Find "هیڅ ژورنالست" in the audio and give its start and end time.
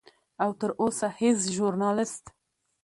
1.21-2.25